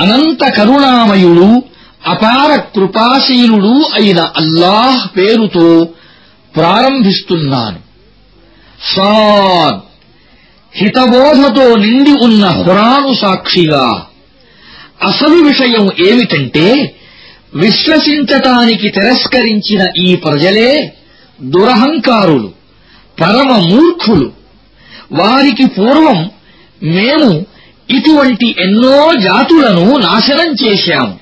[0.00, 1.62] అనంత కరుణామయుడు
[2.06, 5.88] అపార కృపాశీలుడు అయిన అల్లాహ్ పేరుతో
[6.56, 7.78] ప్రారంభిస్తున్నాను.
[8.96, 9.80] సాద్.
[10.74, 14.06] హితబోధతో నిండి ఉన్న హురాను సాక్షిగా.
[15.02, 16.94] అసలు విషయం ఏమిటంటే
[17.54, 20.92] విశ్వసించటానికి తిరస్కరించిన ఈ ప్రజలే
[21.42, 22.52] దురహంకారులు
[23.20, 24.32] పరమ మూర్ఖులు
[25.12, 26.30] వారికి పూర్వం
[26.82, 27.46] మేము
[27.96, 31.18] ఇటువంటి ఎన్నో జాతులను నాశనం చేశాము.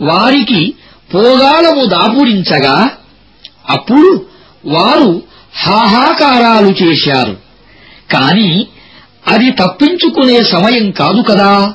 [0.00, 0.74] వారికి
[1.14, 2.90] పోగాలము దాపురించగా
[3.70, 4.26] అప్పుడు
[4.66, 5.22] వారు
[5.66, 7.36] హాహాకారాలు చేశారు.
[8.12, 8.66] కాని
[9.28, 11.74] అది తప్పించుకునే సమయం కాదు కదా.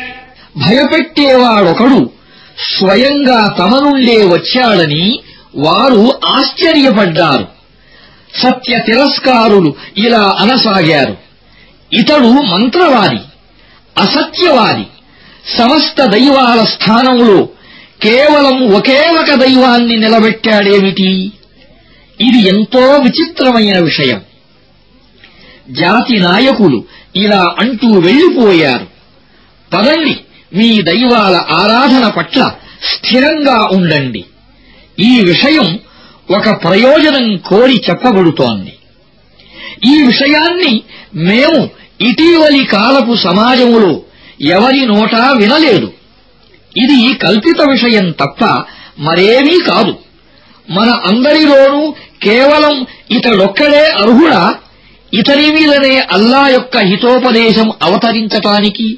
[0.57, 2.11] భయపెట్టేవాడొకడు
[2.77, 5.19] స్వయంగా తమ నుండే వచ్చాడని
[5.55, 7.47] వారు ఆశ్చర్యపడ్డారు.
[8.43, 11.17] సత్య తిరస్కారులు ఇలా అనసాగారు.
[11.93, 13.19] ఇతడు మంత్రవాది
[13.97, 14.87] అసత్యవాది.
[15.57, 17.49] సమస్త దైవాల స్థానంలో
[18.01, 21.31] కేవలం ఒకే ఒక దైవాన్ని నిలబెట్టాడేమిటి?
[22.21, 24.21] ఇది ఎంతో విచిత్రమైన విషయం.
[25.69, 26.83] జాతి నాయకులు
[27.15, 28.85] ఇలా అంటూ వెళ్ళిపోయారు
[29.73, 30.19] పదండి.
[30.53, 32.51] మీ దైవాల ఆరాధన పట్ల
[32.93, 34.25] స్థిరంగా ఉండండి.
[34.99, 35.79] ఈ విషయం
[36.37, 38.73] ఒక ప్రయోజనం కోరి చెప్పబడుతోంది.
[39.85, 40.83] ఈ విషయాన్ని
[41.15, 41.69] మేము
[42.01, 44.01] ఇటీవలి కాలపు సమాజంలో
[44.41, 45.93] ఎవరి నోటా వినలేదు.
[46.77, 48.63] ఇది కల్పిత విషయం తప్ప
[48.99, 49.97] మరేమీ కాదు.
[50.69, 54.55] మన అందరిలోనూ కేవలం ఇతడొక్కడే అర్హుడా?
[55.13, 58.97] ఇతని మీదనే అల్లా యొక్క హితోపదేశం అవతరించటానికి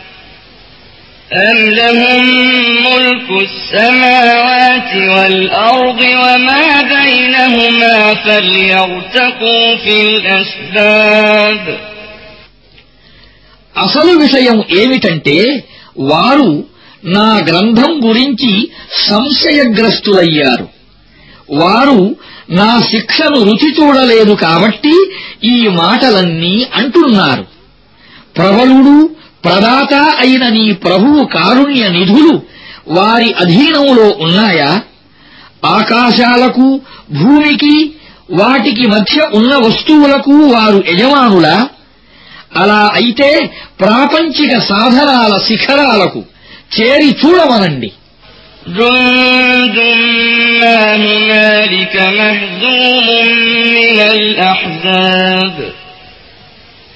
[1.32, 2.24] أم لهم
[2.86, 6.64] ملك السماوات والأرض وما
[6.94, 11.62] بينهما فليرتقوا في الأسباب
[13.74, 15.36] అసలు విషయం ఏమిటంటే
[16.10, 16.50] వారు
[17.16, 18.52] నా గ్రంథం గురించి
[19.08, 20.66] సంశయగ్రస్తులయ్యారు
[21.56, 21.98] వారు
[22.50, 24.94] నా శిక్షను రుచి చూడలేదు కాబట్టి
[25.46, 27.44] ఈ మాటలన్నీ అంటున్నారు
[28.36, 28.96] ప్రబలుడు
[29.44, 32.34] ప్రదాత అయిన నీ ప్రభువు కారుణ్య నిధులు
[32.96, 34.70] వారి అధీనంలో ఉన్నాయా
[35.76, 36.66] ఆకాశాలకు
[37.12, 37.76] భూమికి
[38.32, 41.56] వాటికి మధ్య ఉన్న వస్తువులకు వారు యజమానులా
[42.56, 43.28] అలా అయితే
[43.80, 46.22] ప్రాపంచిక సాధనాల శిఖరాలకు
[46.76, 47.90] చేరి చూడమనండి
[48.70, 49.76] جند
[50.60, 53.06] ما هنالك مهزوم
[53.70, 55.56] من الأحزاب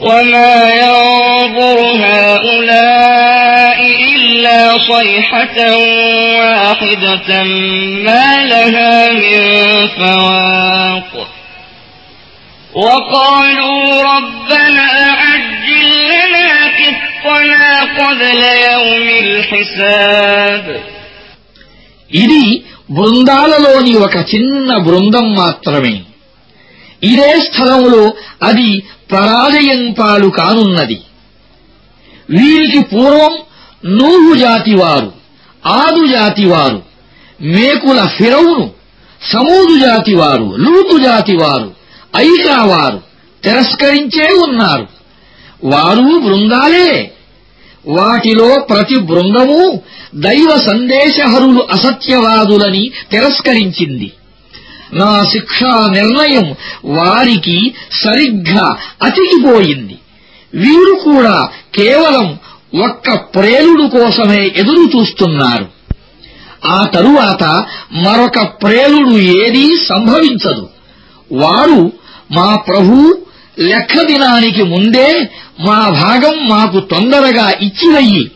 [0.00, 5.58] وما ينظر هؤلاء إلا إلا صيحة
[6.38, 7.42] واحدة
[8.06, 9.40] ما لها من
[9.88, 11.28] فواق
[12.74, 18.40] وقالوا ربنا عجل لنا قطنا قبل
[18.70, 20.64] يوم الحساب
[22.22, 22.44] ఇది
[22.90, 25.94] బృందాలలోని ఒక చిన్న బృందం మాత్రమే
[27.02, 28.04] ఇదే స్థలంలో
[28.42, 28.70] అది
[29.11, 31.01] పరాజయం పాలు కానున్నది.
[32.29, 33.37] వీరికి పూర్వం
[33.85, 35.13] నూహు జాతివారు
[35.65, 36.83] ఆదు జాతివారు
[37.41, 38.71] మేకుల ఫిరౌను
[39.33, 41.73] సమూదు జాతివారు లూతు జాతివారు
[42.15, 43.01] ఐకావారు
[43.43, 44.87] తిరస్కరించే ఉన్నారు.
[45.63, 47.11] వారు బృందాలే.
[47.87, 49.81] వాటిలో ప్రతి బృందము
[50.15, 54.11] దైవ సందేశహరులు అసత్యవాదులని తిరస్కరించింది.
[54.93, 56.55] నా శిక్షా నిర్ణయం
[56.85, 57.73] వారికి
[58.03, 59.97] సరిగ్గా అతికిపోయింది.
[60.53, 62.39] వీరు కూడా కేవలం
[62.83, 65.67] ఒక్క ప్రేలుడు కోసమే ఎదురు చూస్తున్నారు.
[66.65, 67.43] ఆ తరువాత
[67.93, 70.69] మరొక ప్రేలుడు ఏదీ సంభవించదు.
[71.31, 71.93] వారు
[72.31, 73.25] మా ప్రభు
[73.59, 75.29] లెక్క దినానికి ముందే
[75.59, 78.31] మా భాగం మాకు తొందరగా ఇచ్చివయ్యి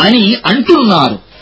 [0.00, 1.25] అని అంటున్నారు.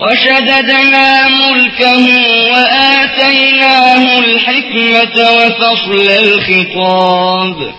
[0.00, 2.06] وشددنا ملكه
[2.52, 7.72] وآتيناه الحكمة وفصل الخطاب.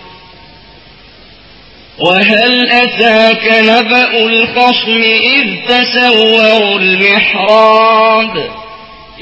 [1.98, 8.50] وهل أتاك نبأ الخصم إذ تسوروا المحراب؟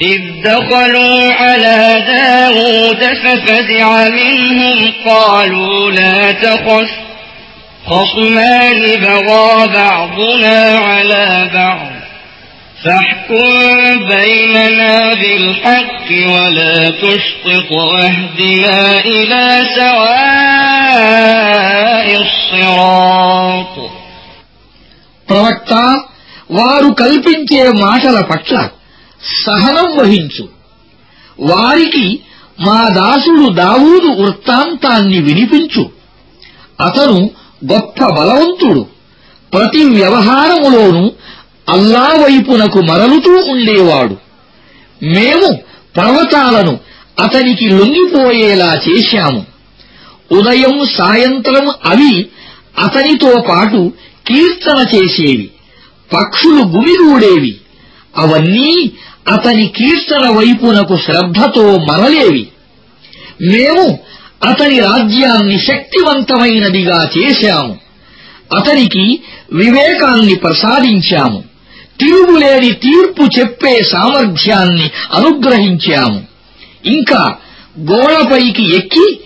[0.01, 6.89] إذ دخلوا على داود ففزع منهم قالوا لا تخف
[7.87, 11.94] خصمان بغى بعضنا على بعض.
[12.84, 13.50] فاحكم
[14.08, 19.42] بيننا بالحق ولا تشطط واهدنا إلى
[20.80, 23.74] سواء الصراط
[25.28, 25.72] ప్రవక్త
[26.50, 28.54] వారు కల్పించే మాటల పట్ల
[29.44, 30.44] సహనం వహించు
[31.50, 32.06] వారికి
[32.58, 35.84] మా దాసుడు దావూదు వృత్తాంతాన్ని వినిపించు
[36.80, 37.18] అతను
[37.72, 38.82] గొప్ప బలవంతుడు
[39.52, 41.04] ప్రతి వ్యవహారములోనూ
[41.69, 44.17] అల్లా వైపునకు మరలుతూ ఉండేవాడు.
[45.03, 45.59] మేము
[45.97, 46.79] పర్వతాలను
[47.19, 49.45] అతనికి లొంగిపోయేలా చేశాము.
[50.31, 52.25] ఉదయం సాయంత్రం అవి
[52.79, 53.93] అతనితో పాటు
[54.27, 55.49] కీర్తన చేసేవి.
[56.13, 57.55] పక్షులు గుమిగూడేవి
[58.17, 58.91] అవన్నీ
[59.27, 62.47] అతని కీర్తన వైపునకు శ్రద్ధతో మరలేవి.
[63.41, 63.99] మేము
[64.43, 67.77] అతని రాజ్యాన్ని శక్తివంతమైనదిగా చేశాము.
[68.55, 69.19] అతనికి
[69.53, 71.43] వివేకాన్ని ప్రసాదించాము.
[71.99, 76.23] తిరుగులేని తీర్పు చెప్పే సామర్థ్యాన్ని అనుగ్రహించాము.
[76.85, 77.35] ఇంకా
[77.79, 79.19] గోడపైకి ఎక్కి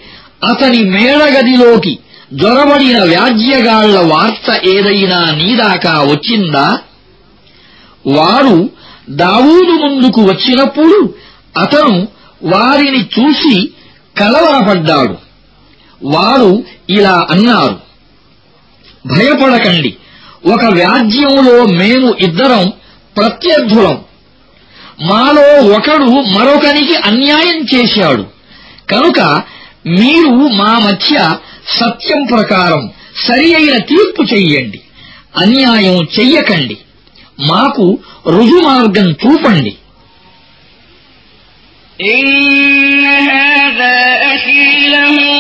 [0.50, 2.00] అతని మేడగదిలోకి
[2.34, 6.80] జొరబడిన వ్యాజ్యగాళ్ళ వార్త ఏదైనా నీదాకా వచ్చిందా?
[8.08, 8.70] వారు
[9.10, 11.16] దావూదు ముందుకు వచ్చినప్పుడు
[11.58, 12.08] అతను
[12.44, 13.74] వారిని చూసి
[14.18, 15.18] కలవరపడ్డాడు.
[16.04, 17.80] వారు ఇలా అన్నారు
[19.08, 19.98] భయపడకండి
[20.45, 22.65] ఒక వ్యాజ్యంలో మేము ఇద్దరం
[23.17, 23.97] ప్రత్యర్థులం
[25.03, 28.25] మాలో ఒకడు మరొకనికి అన్యాయం చేశాడు
[28.91, 29.21] కనుక
[29.95, 31.15] మీరు మా మధ్య
[31.79, 32.83] సత్యం ప్రకారం
[33.27, 34.81] సరి అయిన తీర్పు చెయ్యండి
[35.37, 36.77] అన్యాయం చెయ్యకండి
[37.51, 37.87] మాకు
[38.37, 39.75] రుజుమార్గం చూపండి
[42.13, 43.97] إن هذا
[44.35, 45.17] أخي له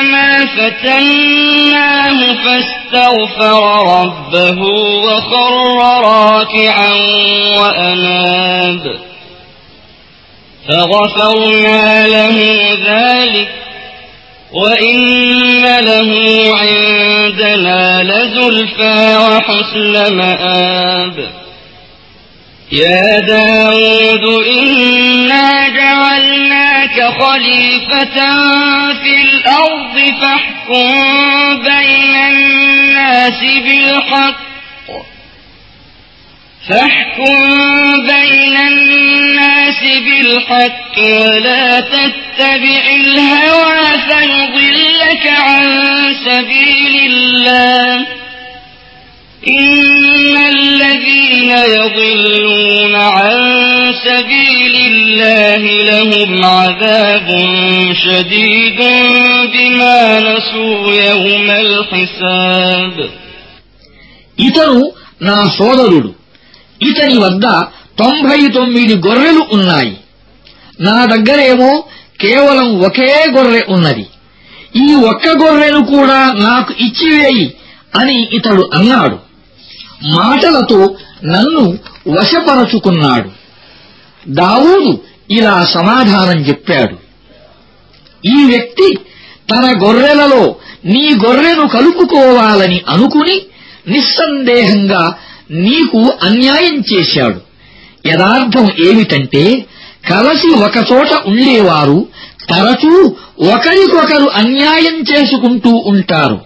[0.00, 3.62] أنما فتناه فاستغفر
[4.02, 4.62] ربه
[4.96, 6.94] وخر راكعا
[7.58, 9.00] وأناب.
[10.68, 12.38] فغفرنا له
[12.86, 13.48] ذلك
[14.52, 16.10] وإن له
[16.54, 21.30] عندنا لزلفى وحسن مآب.
[22.72, 25.25] يا داود إنا
[26.16, 28.18] جعلناك خليفة
[28.92, 34.46] في الأرض فاحكم بين الناس بالحق.
[36.68, 37.36] فاحكم
[38.06, 45.66] بين الناس بالحق ولا تتبع الهوى فيضلك عن
[46.24, 48.06] سبيل الله.
[49.49, 53.37] إن الذين يضلون عن
[54.05, 57.27] سبيل الله لهم عذاب
[57.95, 58.79] شديد
[59.53, 62.95] بما نسوا يوم الحساب
[64.37, 64.77] ఇతను
[65.21, 66.11] నా సోదరుడు
[66.81, 67.45] ఇతని వద్ద
[68.01, 69.93] తొంభై తొమ్మిది గొర్రెలు ఉన్నాయి
[70.79, 71.71] నా దగ్గరేమో
[72.23, 74.05] కేవలం ఒకే గొర్రె ఉన్నది
[74.83, 77.45] ఈ ఒక్క గొర్రెను కూడా నాకు ఇచ్చివేయి
[77.99, 79.17] అని ఇతడు అన్నాడు
[80.04, 83.30] మాటలతో నన్ను వశపరచుకున్నాడు.
[84.28, 85.00] దావూదు
[85.30, 86.96] ఇలా సమాధానం చెప్పాడు.
[88.26, 88.98] ఈ వ్యక్తి
[89.50, 93.42] తన గొర్రెలలో నీ గొర్రెను కలుపుకోవాలని అనుకుని
[93.88, 95.14] నిస్సందేహంగా
[95.50, 97.40] నీకు అన్యాయం చేశాడు.
[98.06, 99.66] యదార్థం ఏమిటంటే
[100.10, 102.08] కలసి ఒకచోట ఉండేవారు
[102.50, 106.40] తరచూ ఒకరికొకరు అన్యాయం చేసుకుంటూ ఉంటారు.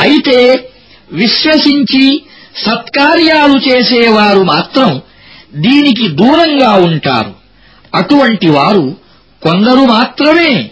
[0.00, 0.68] అయితే
[1.12, 2.22] విశ్వసించి
[2.56, 5.02] సత్కార్యాలు చేసేవారు మాత్రం
[5.54, 7.34] దీనికి దూరంగా ఉంటారు.
[7.94, 8.96] అటువంటి వారు
[9.42, 10.70] కొందరు మాత్రమే.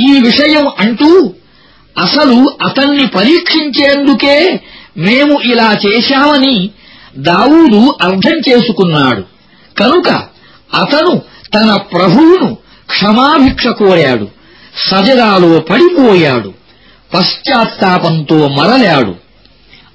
[0.00, 1.34] ఈ విషయం అంటూ
[1.98, 4.60] అసలు అతన్ని పరీక్షించేందుకే
[4.96, 6.70] మేము ఇలా చేశామని
[7.18, 9.24] దావూదు అర్థం చేసుకున్నాడు.
[9.78, 10.08] కనుక
[10.74, 11.22] అతను
[11.54, 14.28] తన ప్రభువును క్షమాభిక్ష కోరాడు.
[14.90, 16.54] సజరాలో పడిపోయాడు.
[17.14, 19.23] పశ్చాత్తాపంతో మరలాడు.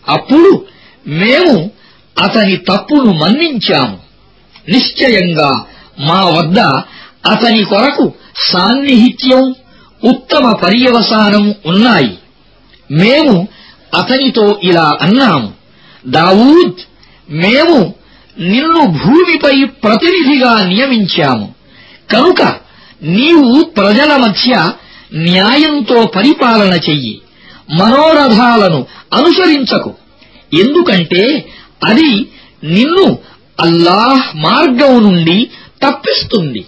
[0.10, 0.66] అప్పుడు
[1.08, 1.72] మేము
[2.20, 3.98] అతని తప్పును మన్నించాము.
[4.70, 5.66] నిశ్చయంగా
[6.00, 6.60] మా వద్ద
[7.30, 8.14] అతని కొరకు
[8.52, 9.56] సాన్నిహిత్యం
[10.04, 12.18] ఉత్తమ పర్యవసానం ఉన్నాయి.
[12.92, 13.48] మేము
[13.96, 15.54] అతనితో ఇలా అన్నాము
[16.08, 16.80] దావూద్
[17.30, 17.94] మేము
[18.40, 21.54] నిన్ను భూమిపై ప్రతినిధిగా నియమించాము.
[22.12, 22.42] కనుక
[23.04, 24.70] నీవు ప్రజల మధ్య
[25.14, 27.22] న్యాయంతో పరిపాలన చెయ్యి.
[27.70, 29.94] మనోరథాలను అనుసరించకు.
[30.54, 31.46] ఎందుకంటే
[31.84, 32.28] అది
[32.64, 33.18] నిన్ను
[33.60, 35.50] అల్లాహ్ మార్గం నుండి
[35.84, 36.66] తప్పిస్తుంది.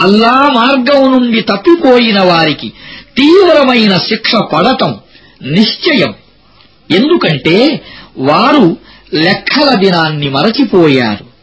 [0.00, 2.72] అల్లా మార్గం నుండి తప్పిపోయిన వారికి
[3.16, 4.94] తీవ్రమైన శిక్ష పడటం
[5.42, 6.14] నిశ్చయం.
[6.90, 7.84] ఎందుకంటే
[8.18, 8.76] వారు
[9.14, 11.33] లెక్కల దినాన్ని మరచిపోయారు.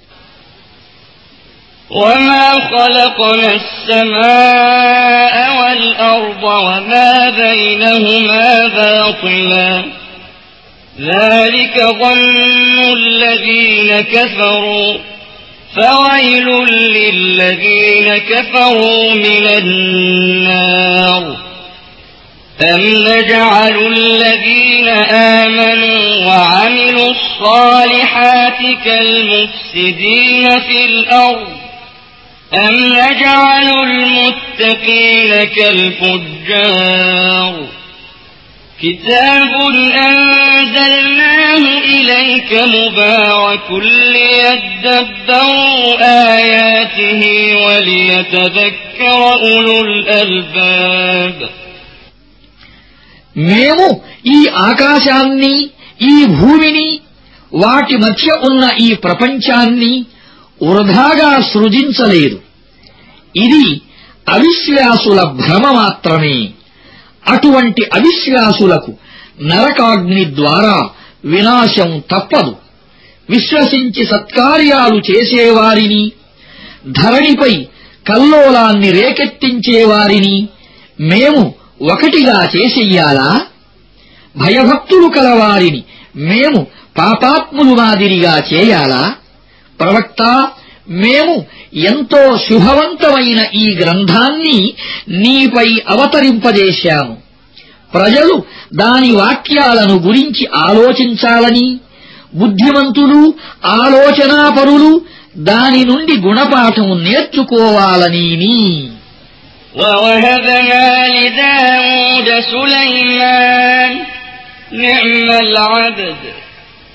[1.91, 9.83] وما خلقنا السماء والأرض وما بينهما باطلا
[10.99, 14.97] ذلك ظن الذين كفروا
[15.75, 21.37] فويل للذين كفروا من النار
[22.61, 31.60] أم نجعل الذين آمنوا وعملوا الصالحات كالمفسدين في الأرض
[32.54, 37.54] أم نجعل المتقين كالفجار
[38.82, 39.52] كتاب
[40.08, 41.62] أنزلناه
[41.94, 43.68] إليك مبارك
[44.14, 45.86] ليدبروا
[46.38, 47.20] آياته
[47.64, 51.36] وليتذكر أولو الألباب
[53.50, 53.86] మేము
[54.34, 55.54] ఈ ఆకాశాన్ని
[56.10, 56.88] ఈ భూమిని
[57.52, 59.92] వాటి మధ్య ఉన్న ఈ ప్రపంచాన్ని
[60.63, 62.39] వృధాగా సృజించలేదు.
[63.35, 63.81] ఇది
[64.29, 66.49] అవిశ్వాసుల భ్రమ మాత్రమే.
[67.27, 68.93] అటువంటి అవిశ్వాసులకు
[69.41, 70.89] నరకాగ్ని ద్వారా
[71.25, 72.55] వినాశం తప్పదు.
[73.29, 76.11] విశ్వసించి సత్కార్యాలు చేసేవారిని
[76.87, 77.67] ధరణిపై
[78.07, 80.47] కల్లోలాన్ని రేకెత్తించేవారిని
[80.99, 81.55] మేము
[81.91, 83.41] ఒకటిగా చేసెయ్యాలా
[84.37, 85.83] భయభక్తులు కలవారిని
[86.15, 89.15] మేము పాపాత్ములు మాదిరిగా చేయాలా?
[89.80, 90.22] ప్రవక్త
[91.02, 91.34] మేము
[91.88, 94.58] ఎంతో శుభవంతమైన ఈ గ్రంథాన్ని
[95.22, 97.14] నీపై అవతరింపజేశాము
[97.92, 98.34] ప్రజలు
[98.74, 101.66] దాని వాక్యాలను గురించి ఆలోచించాలని
[102.34, 103.20] బుద్ధిమంతులు
[103.80, 104.92] ఆలోచనాపరులు
[105.50, 108.60] దాని నుండి గుణపాఠం నేర్చుకోవాలని
[109.76, 110.84] ووهبنا
[111.16, 113.90] لداود سليمان
[114.74, 116.20] نعم العبد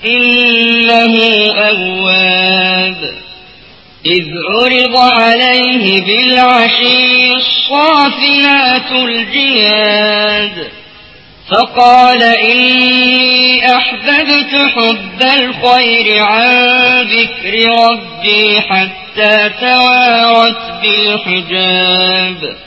[0.05, 1.15] إنه
[1.57, 3.17] أواب.
[4.05, 4.23] إذ
[4.61, 10.67] عرض عليه بالعشي الصافنات الجياد.
[11.51, 16.51] فقال إني أحببت حب الخير عن
[17.01, 22.66] ذكر ربي حتى توارت بالحجاب.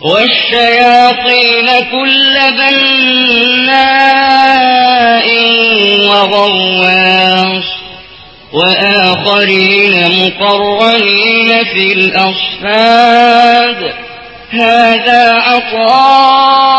[0.00, 2.36] والشياطين كل
[3.60, 4.10] بناء
[6.08, 7.64] وغواص
[8.52, 13.80] وآخرين مقرنين في الأصفاد
[14.50, 16.78] هذا عطاؤنا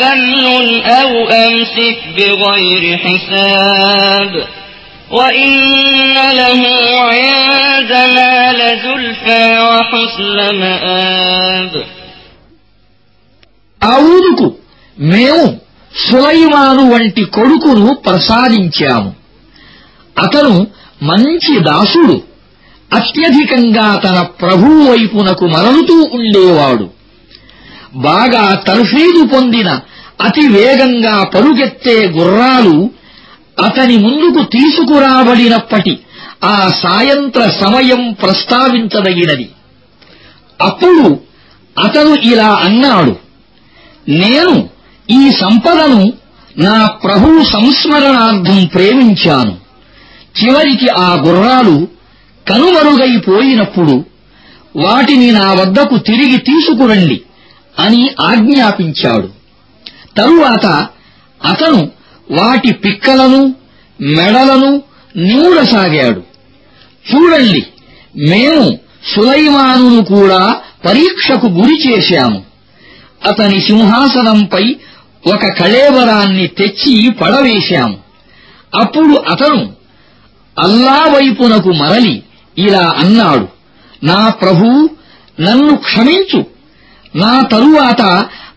[0.00, 4.46] فمن أو أمسك بغير حساب
[5.10, 6.62] وإن له
[7.00, 11.84] عندنا لزلفى وحسن مآب
[15.02, 15.60] మేము
[16.10, 19.14] సులైమాను వంటి కొడుకును ప్రసాదించాము.
[20.18, 20.66] అతను
[21.02, 22.22] మంచి దాసుడు.
[22.92, 26.90] అత్యధికంగా తన ప్రభువు వైపునకు మరలుతూ ఉండేవాడు.
[27.94, 29.80] బాగా తర్ఫీదు పొందిన
[30.20, 32.90] అతి వేగంగా పరుగెత్తే గుర్రాలు
[33.64, 35.98] అతని ముందుకు తీసుకురాబడినప్పటి
[36.44, 39.48] ఆ సాయంత్ర సమయం ప్రస్తావించదగినది.
[40.60, 41.20] అప్పుడు
[41.84, 43.16] అతను ఇలా అన్నాడు
[44.08, 44.71] నేను
[45.10, 46.12] ఈ సంపదను
[46.58, 49.56] నా ప్రభువు సంస్మరణార్థం ప్రేమించాను.
[50.42, 51.88] చివరికి ఆ గుర్రాలు
[52.48, 54.04] కనుమరుగైపోయినప్పుడు
[54.76, 57.20] వాటిని నా వద్దకు తిరిగి తీసుకురండి
[57.78, 59.28] అని ఆజ్ఞాపించాడు.
[60.16, 60.66] తరువాత
[61.46, 61.90] అతను
[62.30, 63.54] వాటి పిక్కలను
[64.00, 64.82] మెడలను
[65.16, 66.22] నూడసాగాడు
[67.14, 67.66] చూడండి
[68.16, 68.78] మేము
[69.14, 72.42] సులైమానును కూడా పరీక్షకు గురి చేశాము.
[73.26, 74.76] అతని సింహాసనంపై
[75.26, 77.98] ఒక కళేబరాన్ని తెచ్చి పడవేశాము.
[78.80, 79.72] అప్పుడు అతను
[80.58, 82.22] అల్లా వైపునకు మరలి
[82.58, 83.48] ఇలా అన్నాడు
[84.04, 84.88] నా ప్రభూ
[85.40, 86.46] నన్ను క్షమించు.
[87.16, 88.02] నా తరువాత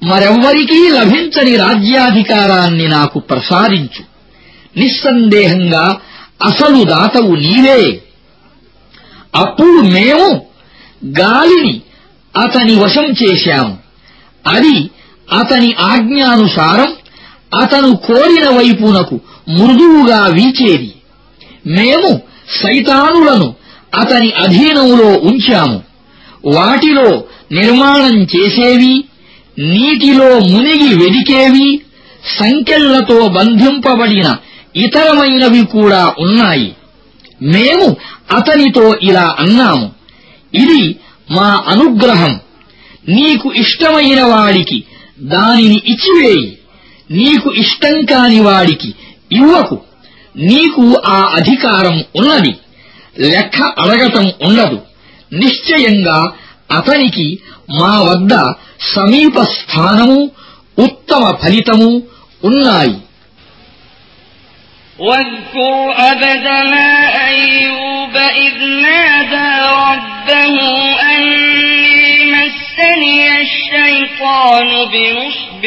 [0.04, 4.04] మరెవ్వరికీ లభించని రాజ్యాధికారాన్ని నాకు ప్రసాదించు.
[4.80, 5.98] నిస్సందేహంగా
[6.44, 8.02] అసలు దాతవు నీవే.
[9.36, 10.46] అప్పుడు మేము
[11.06, 11.82] గాలిని
[12.44, 13.78] అతని వశం చేశాము.
[14.48, 14.90] అది
[15.32, 16.96] అతని ఆజ్ఞానుసారం
[17.62, 20.94] అతను కోరిన వైపునకు మృదువుగా వీచేది.
[21.68, 22.22] మేము
[22.64, 23.56] సైతానులను
[23.96, 25.84] అతని అధీనంలో ఉంచాము.
[26.46, 29.04] వాటిలో నిర్మాణం చేసేవి
[29.60, 31.82] నీటిలో మునిగి వెదికేవి
[32.40, 34.36] సంకెళ్ళతో బంధింపబడిన
[34.76, 36.76] ఇతరమైనవి కూడా ఉన్నాయి.
[37.42, 37.96] మేము
[38.32, 39.92] అతనితో ఇలా అన్నాము.
[40.54, 40.96] ఇది
[41.32, 42.40] మా అనుగ్రహం.
[43.10, 44.84] నీకు ఇష్టమైన వాడికి
[45.33, 46.49] దానిని ఇచ్చివేయి
[47.11, 48.91] నీకు ఇష్టం కాని వాడికి
[49.33, 49.77] ఇవ్వకు
[50.35, 52.53] నీకు ఆ అధికారం ఉన్నది
[53.25, 54.79] లెక్క అడగటం ఉండదు
[55.33, 56.19] నిశ్చయంగా
[56.71, 57.27] అతనికి
[57.81, 58.35] మా వద్ద
[58.95, 60.21] సమీప స్థానము
[60.79, 61.91] ఉత్తమ ఫలితము
[62.43, 62.97] ఉన్నాయి
[64.99, 65.75] واذكر
[66.11, 66.89] أبدنا
[67.29, 69.49] أيوب إذ نادى
[69.83, 70.57] ربه
[71.07, 71.14] أني
[72.86, 75.66] مسني الشيطان بنصب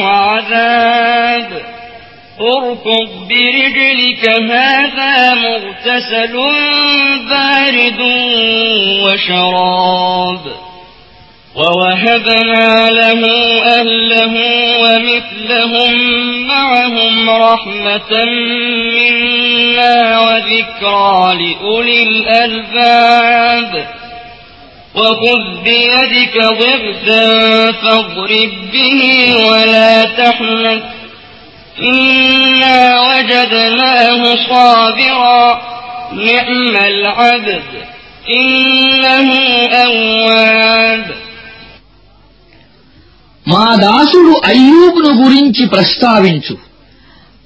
[0.00, 1.62] وعذاب.
[2.40, 6.32] اركض برجلك هذا مغتسل
[7.30, 8.00] بارد
[9.04, 10.44] وشراب.
[11.56, 13.22] ووهبنا له
[13.62, 14.34] أهله
[14.82, 15.92] ومثلهم
[16.46, 18.24] معهم رحمة
[18.94, 23.72] منا وذكرى لأولي الألباب.
[24.95, 27.25] وخذ بيدك ضغثا
[27.71, 29.01] فاضرب به
[29.49, 30.81] ولا تحنث
[31.81, 35.61] إنا وجدناه صابرا
[36.13, 37.71] نعم العبد
[38.29, 39.27] إنه
[39.75, 41.05] أواب
[43.45, 46.55] మా దాసుడు అయ్యూబును గురించి ప్రస్తావించు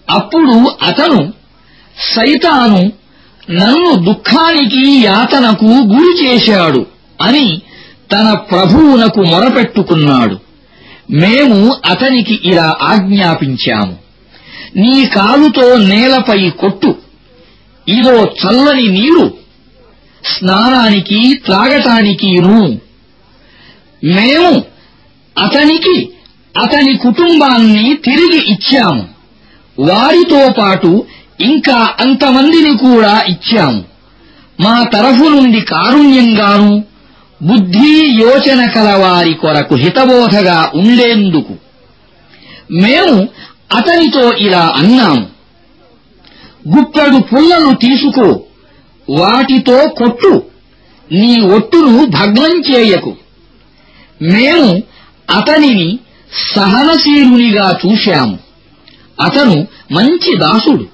[0.08, 1.20] అప్పుడు అతను
[2.16, 2.82] సైతాను
[3.50, 6.82] నన్ను దుఃఖానికి యాతనకు గురి చేశాడు
[7.21, 7.63] అని
[8.13, 10.39] తన ప్రభువునకు మొరపెట్టుకున్నాడు.
[11.11, 13.97] మేము అతనికి ఇలా ఆజ్ఞాపించాము.
[14.77, 16.95] నీ కాలుతో నేలపై కొట్టు.
[17.89, 19.35] ఇదో చల్లని నీరు.
[20.25, 22.81] స్నానానికి త్రాగటానికిను
[24.05, 24.65] మేము
[25.39, 26.13] అతనికి
[26.63, 29.09] అతని కుటుంబాన్ని తిరిగి ఇచ్చాము.
[29.79, 31.07] వారితో పాటు
[31.41, 33.85] ఇంకా అంతమందిని కూడా ఇచ్చాము.
[34.61, 36.85] మా తరఫు నుండి కారుణ్యంగాను
[37.43, 41.55] బుద్ధి యోచన కలవారి కొరకు హితబోధగా ఉండేందుకు.
[42.73, 43.29] మేము
[43.75, 45.27] అతనితో ఇలా అన్నాము.
[46.69, 48.43] గుప్పెడు పుల్లను తీసుకో
[49.11, 50.43] వాటితో కొట్టు
[51.13, 53.17] నీ ఒట్టును భగ్నం చేయకు.
[54.23, 54.83] మేము
[55.31, 55.99] అతనిని
[56.57, 58.39] సహనశీలునిగా చూశాము.
[59.23, 60.87] అతను మంచి దాసుడు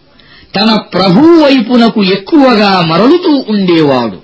[0.56, 4.23] తన ప్రభువు వైపునకు ఎక్కువగా మరలుతూ ఉండేవాడు.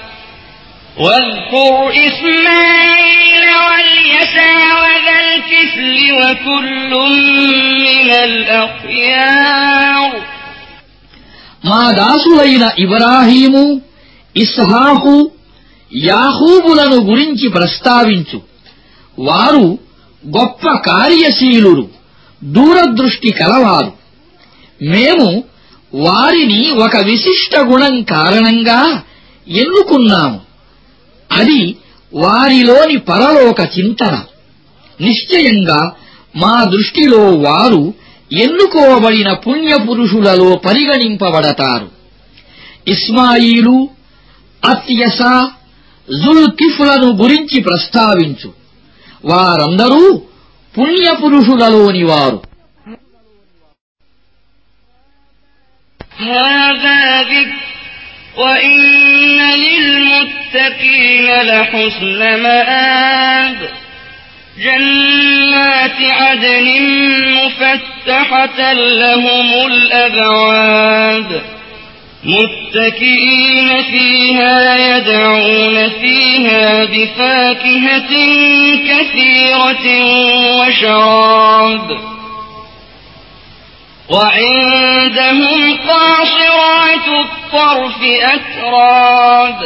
[1.00, 1.74] واذكر
[2.06, 6.92] إسماعيل واليسع وذا الكفل وكل
[7.80, 10.10] من الأخيار
[11.64, 13.64] మా దాసులైన ఇబ్రాహీము
[14.34, 15.14] ఇస్హాకు
[15.92, 18.38] యాహూబులను గురించి ప్రస్తావించు
[19.18, 19.66] వారు
[20.24, 21.84] గొప్ప కార్యశీలురు
[22.42, 23.92] దూరదృష్టి కలవారు
[24.80, 25.28] మేము
[25.92, 28.80] వారిని ఒక విశిష్ట గుణం కారణంగా
[29.46, 30.38] ఎన్నుకున్నాము
[31.30, 31.60] అది
[32.12, 34.14] వారిలోని పరలోక చింతన
[35.00, 35.80] నిశ్చయంగా
[36.34, 37.82] మా దృష్టిలో వారు
[38.30, 41.88] ఎన్నుకోబడిన పుణ్యపురుషులలో పరిగణింపబడతారు
[42.86, 43.76] ఇస్మాయిలు
[44.62, 45.20] అత్యస
[46.08, 48.50] జుల్కిఫ్లను గురించి ప్రస్తావించు
[49.24, 50.02] వారందరూ
[50.74, 52.40] పుణ్యపురుషులలోని వారు
[56.26, 57.69] هذا ذكر
[58.37, 63.57] وإن للمتقين لحسن مآب
[64.57, 66.67] جنات عدن
[67.33, 71.41] مفتحة لهم الأبواب
[72.23, 78.11] متكئين فيها يدعون فيها بفاكهة
[78.87, 79.85] كثيرة
[80.57, 81.99] وشراب
[84.09, 88.00] وعندهم قاصرات الطرف
[88.34, 89.58] أتراب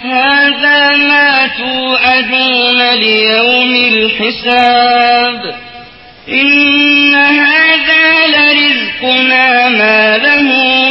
[0.00, 5.40] هذا ما توعدون ليوم الحساب
[6.30, 10.42] إن هذا لرزقنا ما له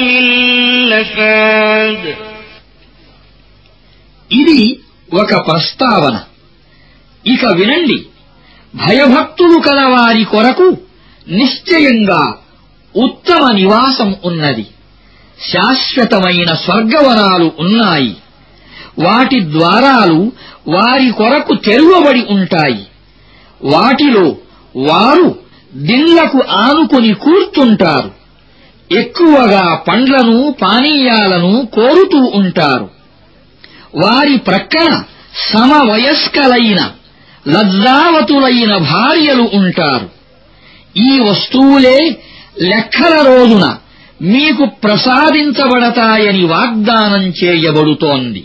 [0.02, 0.24] من
[0.90, 2.04] نفاد
[4.32, 4.62] ఇది
[5.12, 6.16] ఒక ప్రస్తావన
[7.26, 7.98] ఇక వినండి
[8.74, 10.68] భయభక్తులు కలవారి కొరకు
[11.28, 12.22] నిశ్చయంగా
[12.96, 14.66] ఉత్తమ నివాసం ఉన్నది
[15.51, 18.17] శాశ్వతమైన స్వర్గవనాలు ఉన్నాయి.
[18.99, 20.33] వాటి ద్వారాలు
[20.69, 22.87] వారి కొరకు తెరువబడి ఉంటాయి.
[23.65, 24.37] వాటిలో
[24.77, 25.39] వారు
[25.75, 28.11] దిళ్ళకు ఆనుకొని కూర్చుంటారు.
[28.93, 32.91] ఎక్కువగా పండ్లను పానీయాలను కోరుతూ ఉంటారు.
[33.97, 35.03] వారి ప్రక్కన
[35.53, 36.91] సమవయస్కలైన
[37.49, 40.11] లజ్జావతులైన భార్యలు ఉంటారు.
[40.97, 42.23] ఈ వస్తువులే
[42.63, 43.77] లెక్కల రోజున
[44.34, 48.42] మీకు ప్రసాదించబడతాయని వాగ్దానం చేయబడుతోంది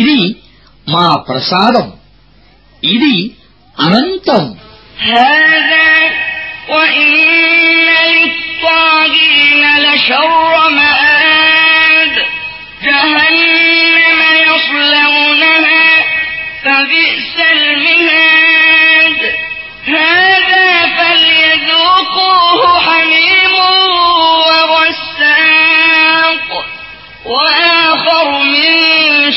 [0.00, 0.20] ఇది
[0.86, 1.86] మా ప్రసాదం
[2.82, 3.14] ఇది
[3.76, 4.44] అనంతం
[5.08, 5.90] هذا
[6.68, 7.08] وإن
[8.08, 10.32] للطاغين لشر
[10.78, 12.14] مآب
[12.84, 15.84] جهنم يصلونها
[16.64, 19.20] فبئس المهاد
[19.88, 20.21] هذا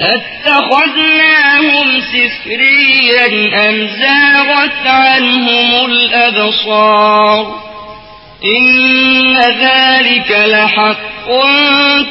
[0.00, 3.26] أتخذناهم سخريا
[3.68, 7.44] أم زاغت عنهم الأبصار
[8.56, 8.66] إن
[9.60, 11.28] ذلك لحق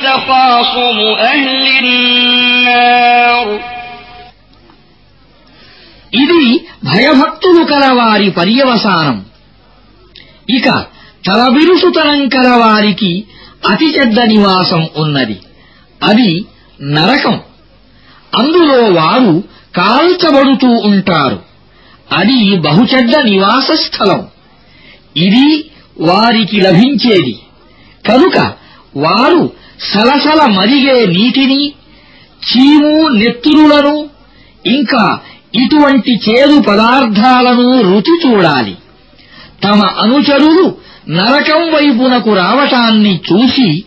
[0.03, 3.47] تخاصم أهل النار
[6.13, 6.43] ఇది
[6.89, 9.17] భయభక్తులు కలవారి పర్యవసానం
[10.47, 10.67] ఇక
[11.25, 13.12] తలబిరుసుతనం కలవారికి
[13.71, 15.38] అతి చెడ్డ నివాసం ఉన్నది
[16.01, 16.29] అది
[16.95, 17.36] నరకం
[18.38, 19.44] అందులో వారు
[19.76, 21.42] కాల్చబడుతూ ఉంటారు.
[22.12, 24.26] అది బహుచెడ్డ నివాస స్థలం
[25.16, 27.40] ఇది వారికి లభించేది.
[28.08, 28.38] కనుక
[28.96, 31.72] వారు సలసల మరిగే నీటిని
[32.40, 34.08] చీము నెత్తురులను
[34.66, 35.18] ఇంకా
[35.54, 38.76] ఇటువంటి చేదు పదార్థాలను రుచి చూడాలి.
[39.64, 40.74] తమ అనుచరులు
[41.08, 43.84] నరకం వైపునకు రావటాన్ని చూసి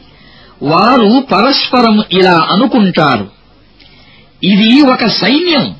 [0.61, 3.42] వారు పరస్పరం ఇలా అనుకుంటారు.
[4.43, 5.75] ఇది ఒక సైన్యం.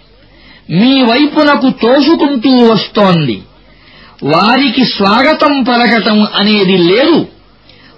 [0.70, 3.42] మీ వైపునకు తోసుకుంటూ వస్తోంది.
[4.24, 7.28] వారికి స్వాగతం పలకటం అనేది లేదు.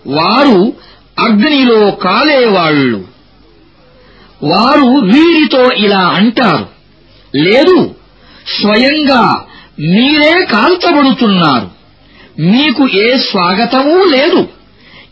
[0.07, 0.73] వారు
[1.19, 3.05] అగ్నిలో కాలేవాళ్ళు
[4.43, 6.67] వారు వీరితో ఇలా అంటారు.
[7.35, 7.95] లేదు
[8.61, 9.43] స్వయంగా
[9.79, 11.69] మీరే కాల్చబడుతున్నారు.
[12.41, 14.47] మీకు ఏ స్వాగతమూ లేదు.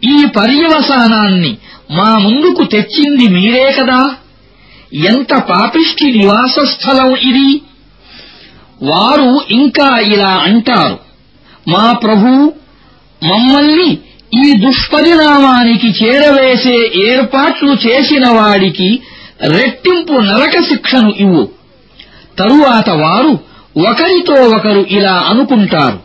[0.04, 1.58] ఈ పర్యవసానాన్ని
[1.92, 4.16] మా ముందుకు తెచ్చింది మీరే కదా?
[4.96, 7.62] ఎంత పాపిష్టి నివాస స్థలం ఇది?
[8.84, 11.00] వారు ఇంకా ఇలా అంటారు
[11.68, 12.54] మా ప్రభూ
[13.28, 13.98] మమ్మల్ని
[14.44, 19.00] ఈ దుష్పరిణామానికి చేరవేసే ఏర్పాట్లు చేసిన వాడికి
[19.42, 21.50] రెట్టింపు నరక శిక్షను ఇవ్వు.
[22.40, 23.40] తరువాత వారు
[23.90, 26.00] ఒకరితో ఒకరు ఇలా అనుకుంటారు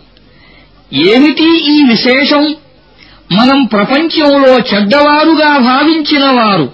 [0.94, 2.54] ఏమిటి ఈ విశేషం?
[3.32, 6.72] మనం ప్రపంచంలో చెడ్డవారుగా భావించిన వారు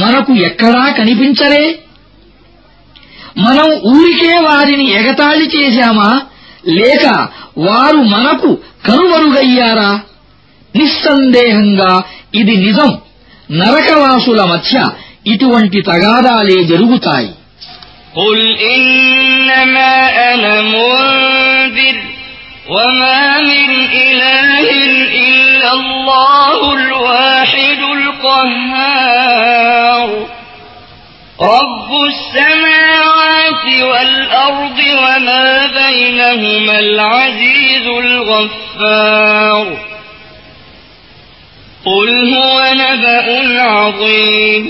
[0.00, 1.64] మనకు ఎక్కడా కనిపించరే
[3.38, 6.10] మనం ఊరికే వారిని ఎగతాళి చేశామా
[6.76, 7.04] లేక
[7.66, 8.50] వారు మనకు
[8.86, 9.90] కనుమరుగయ్యారా
[10.74, 11.92] నిస్సందేహంగా
[12.40, 12.90] ఇది నిజం
[13.52, 14.76] నరకవాసుల మధ్య
[15.32, 17.32] ఇటువంటి తగాదాలే జరుగుతాయి
[18.16, 18.40] قل
[18.74, 19.94] إنما
[20.30, 21.96] أنا منذر
[22.68, 23.68] وما من
[24.02, 24.64] إله
[25.22, 25.39] إلا
[25.72, 30.08] الله الواحد القهار
[31.40, 39.66] رب السماوات والأرض وما بينهما العزيز الغفار
[41.86, 44.62] قل هو نبأ عظيم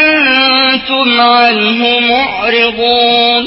[0.00, 1.80] أنتم عنه
[2.10, 3.42] معرضون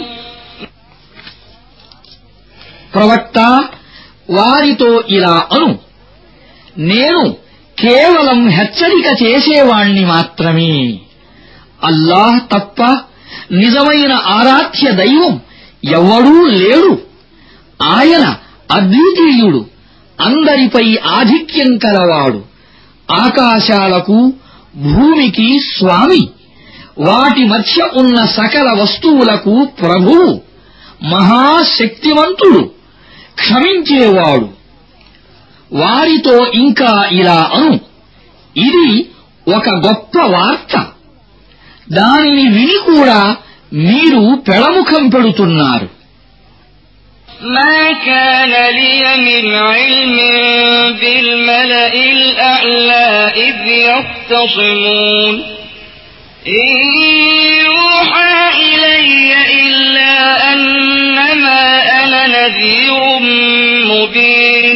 [2.95, 3.37] ప్రవక్త
[4.29, 5.69] వారితో ఇలా అను
[6.78, 7.36] నేను
[7.78, 11.00] కేవలం హెచ్చరిక చేసేవాణ్ణి మాత్రమే.
[11.84, 12.82] అల్లాహ్ తప్ప
[13.52, 15.40] నిజమైన ఆరాధ్య దైవం
[15.84, 17.00] ఎవడూ లేడు.
[17.82, 18.36] ఆయన
[18.70, 19.66] అద్వితీయుడు
[20.20, 22.44] అందరిపై ఆధిక్యం కలవాడు.
[23.10, 24.32] ఆకాశాలకు
[24.76, 26.28] భూమికి స్వామి
[26.98, 30.40] వాటి మధ్య ఉన్న సకల వస్తువులకు ప్రభువు
[31.02, 32.70] మహాశక్తివంతుడు
[33.34, 34.57] క్షమించేవాడు.
[35.71, 37.73] వారితో ఇంకా ఇలా అను
[38.55, 38.89] ఇది
[39.47, 40.73] ఒక గొప్ప వార్త
[41.89, 43.19] దానిని విని కూడా
[43.87, 45.87] మీరు పెళముఖం పెడుతున్నారు
[47.55, 50.17] ما كان لي من علم
[51.01, 53.07] بالملأ الأعلى
[53.47, 53.57] إذ
[53.89, 55.35] يختصمون
[56.59, 56.73] إن
[57.59, 59.31] يوحى إلي
[59.61, 60.13] إلا
[60.53, 61.61] أنما
[61.99, 62.93] أنا نذير
[63.91, 64.75] مبين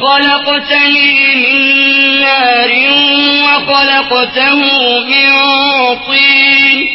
[0.00, 2.70] خلقتني من نار
[3.44, 4.54] وخلقته
[5.00, 5.30] من
[5.96, 6.88] طين.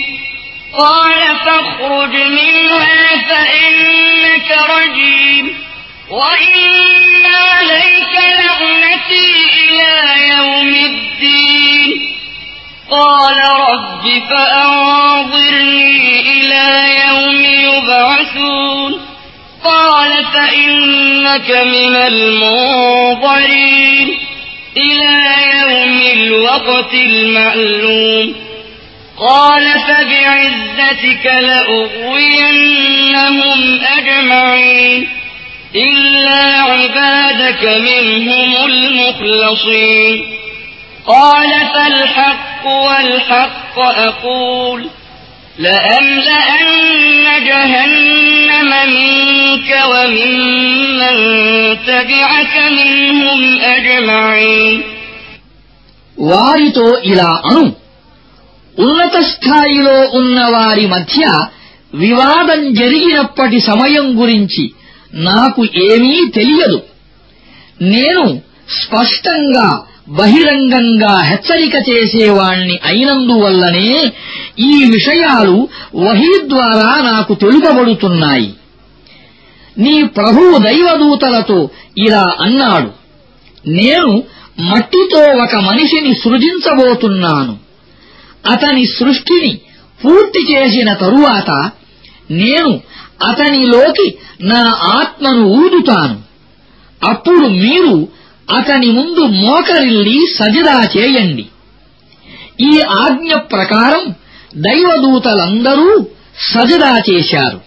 [0.77, 5.63] قال فاخرج منها فإنك رجيم.
[6.09, 9.29] وإن عليك لعنتي
[9.69, 9.93] إلى
[10.37, 12.15] يوم الدين.
[12.91, 13.37] قال
[13.69, 16.67] رب فأنظرني إلى
[17.07, 19.12] يوم يبعثون.
[19.63, 23.67] قال فإنك من المنظرين
[24.77, 28.35] إلى يوم الوقت المعلوم
[29.17, 32.79] قال فبعزتك لأغوينهم
[33.97, 35.09] أجمعين
[35.75, 40.25] إلا عبادك منهم المخلصين.
[41.07, 44.89] قال فالحق والحق أقول
[45.59, 51.16] لأملأن جهنم منك وممن
[51.86, 53.40] تبعك منهم
[53.74, 54.76] أجمعين
[56.18, 57.64] వారితో ఇలా అను
[58.76, 61.20] ఉన్నత స్థాయిలో ఉన్న వారి మధ్య
[61.94, 64.64] వివాదం జరిగినప్పటి సమయం గురించి
[65.22, 66.78] నాకు ఏమీ తెలియదు
[67.92, 68.24] నేను
[68.80, 69.68] స్పష్టంగా
[70.09, 74.13] బహిరంగంగా హెచ్చరిక చేసేవాణ్ణి అయినందువల్లనే
[74.59, 78.53] ఈ విషయాలు వహీ ద్వారా నాకు తెలుపబడుతున్నాయి.
[79.77, 82.89] నీ ప్రభువు దైవదూతలతో ఇలా అన్నాడు.
[83.69, 84.23] నేను
[84.59, 87.57] మట్టితో ఒక మనిషిని సృజించబోతున్నాను.
[88.49, 89.59] అతని సృష్టిని
[90.05, 91.71] పూర్తి చేసిన తరువాత
[92.31, 92.81] నేను
[93.27, 96.21] అతనిలోకి నా ఆత్మను ఊదుతాను.
[97.03, 98.07] అప్పుడు మీరు
[98.49, 101.45] అతని ముందు మోకరిల్లి సజదా చేయండి.
[102.61, 104.15] ఈ ఆజ్ఞ ప్రకారం
[104.55, 106.07] దైవదూతలందరూ
[106.53, 107.61] సజదా చేశారు.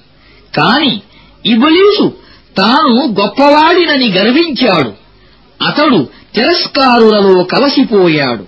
[0.57, 1.01] కాని
[1.47, 2.17] ఇబులీసు
[2.57, 4.93] తాను గొప్పవాడినని గర్వించాడు.
[5.67, 8.43] అతడు తిరస్కారులలో కలసిపోయాడు.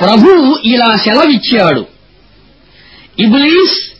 [0.00, 1.86] ప్రభువు ఇలా సెలవిచ్చాడు.
[3.18, 3.92] ఇబ్లీస్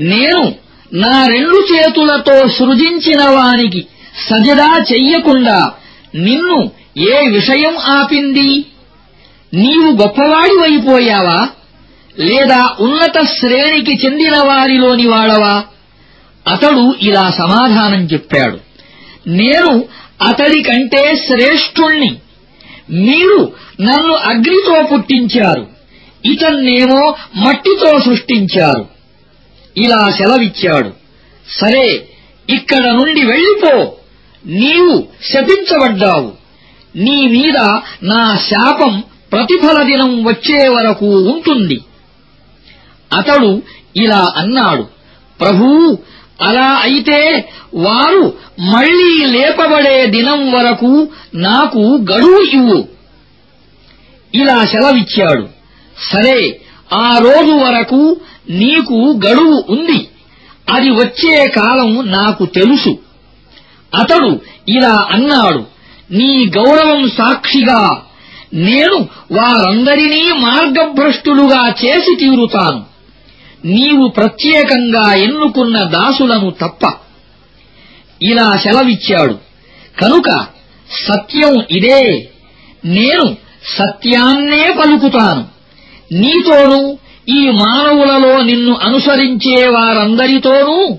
[0.00, 0.54] నేను
[0.92, 3.86] నా రెండు చేతులతో సృజించిన వానికి
[4.28, 5.72] సజదా చెయ్యకుండా
[6.16, 8.66] నిన్ను ఏ విషయం ఆపింది?
[9.54, 11.48] నీవు గొప్పవాడివైపోయావా?
[12.18, 15.64] లేదా ఉన్నత శ్రేణికి చెందిన వారిలోని వాడవా?
[16.48, 18.58] అతడు ఇలా సమాధానం చెప్పాడు.
[19.28, 19.84] నేను
[20.28, 22.16] అతడి కంటే శ్రేష్ఠుణ్ణి.
[22.90, 25.66] మీరు నన్ను అగ్నితో పుట్టించారు.
[26.24, 28.88] ఇతన్నేమో మట్టితో సృష్టించారు.
[29.76, 30.92] ఇలా సెలవిచ్చాడు.
[31.48, 32.08] సరే
[32.50, 33.92] ఇక్కడ నుండి వెళ్ళిపో.
[34.46, 36.32] నీవు శపించబడ్డావు.
[36.96, 37.56] నీ మీద
[38.02, 41.80] నా శాపం ప్రతిఫల దినం వచ్చే వరకు ఉంటుంది.
[43.16, 43.62] అతడు
[43.96, 44.82] ఇలా అన్నాడు.
[45.40, 45.98] ప్రభూ
[46.40, 51.78] అలా అయితే వారు మళ్ళీ లేపబడే దినం వరకు నాకు
[52.12, 52.88] గడువు ఇవ్వు.
[54.34, 55.48] ఇలా సెలవిచ్చాడు.
[56.12, 56.60] సరే
[56.92, 58.16] ఆ రోజు వరకు
[58.50, 60.08] నీకు గడువు ఉంది.
[60.70, 63.05] అది వచ్చే కాలం నాకు తెలుసు.
[63.96, 65.66] అతడు ఇలా అన్నాడు
[66.10, 68.02] నీ గౌరవం సాక్షిగా.
[68.54, 72.84] నేను వారందరినీ మార్గభ్రష్టులుగా చేసి తీరుతాను.
[73.64, 76.92] నీవు ప్రత్యేకంగా ఎన్నుకున్న దాసులను తప్ప.
[78.22, 79.38] ఇలా సెలవిచ్చాడు.
[80.00, 80.46] కనుక
[81.08, 82.28] సత్యం ఇదే.
[82.84, 83.36] నేను
[83.78, 85.44] సత్యాన్నే పలుకుతాను.
[86.12, 90.98] నీతోనూ ఈ మానవులలో నిన్ను అనుసరించే వారందరితోనూ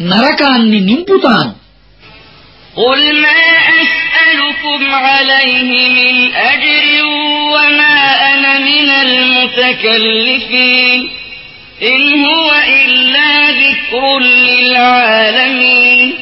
[0.00, 1.65] నరకాన్ని నింపుతాను.
[2.75, 3.41] قل ما
[3.81, 6.15] أسألكم عليه من
[6.51, 6.85] أجر
[7.53, 7.97] وما
[8.33, 10.99] أنا من المتكلفين
[11.83, 12.49] إن هو
[12.85, 13.29] إلا
[13.61, 16.13] ذكر للعالمين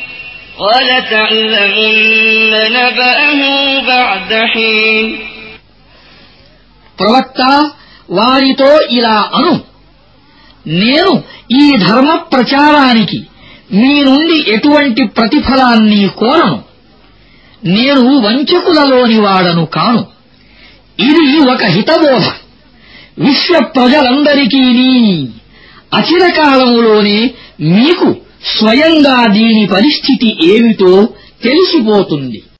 [0.59, 1.95] ولتعلمن
[2.77, 3.41] نبأه
[3.87, 5.07] بعد حين
[6.99, 7.41] ప్రవక్త
[8.09, 9.53] వారితో ఇలా అను
[10.81, 11.11] నేను
[11.59, 13.19] ఈ ధర్మ ప్రచారానికి
[13.72, 16.62] మీ నుండి ఎటువంటి ప్రతిఫలాన్ని కోరను?
[17.64, 20.06] నేను వంచకులలోని వాడను కాను.
[21.00, 22.30] ఇది ఒక హితబోధ.
[23.18, 24.62] విశ్వ ప్రజలందరికీ
[25.94, 28.16] అచిరకాలములోనే మీకు
[28.58, 31.08] స్వయంగా దీని పరిస్థితి ఏమిటో
[31.42, 32.42] తెలిసిపోతుంది.